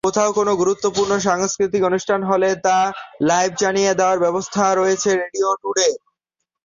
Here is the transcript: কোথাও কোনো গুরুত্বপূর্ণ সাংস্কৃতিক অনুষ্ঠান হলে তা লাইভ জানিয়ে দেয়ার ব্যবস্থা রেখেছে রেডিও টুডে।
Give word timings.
কোথাও 0.03 0.29
কোনো 0.33 0.51
গুরুত্বপূর্ণ 0.61 1.11
সাংস্কৃতিক 1.19 1.81
অনুষ্ঠান 1.89 2.21
হলে 2.23 2.49
তা 2.65 2.77
লাইভ 3.29 3.51
জানিয়ে 3.61 3.91
দেয়ার 3.99 4.17
ব্যবস্থা 4.25 4.63
রেখেছে 4.71 5.09
রেডিও 5.13 5.49
টুডে। 5.61 5.87